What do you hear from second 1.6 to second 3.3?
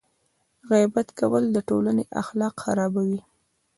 ټولنې اخلاق خرابوي.